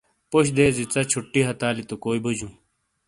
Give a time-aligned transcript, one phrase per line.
[0.29, 2.53] پوش دیزی ژا چھُٹی ہتالی تو کوئی بوجوں۔